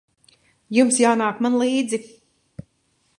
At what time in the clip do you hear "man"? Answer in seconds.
1.47-1.59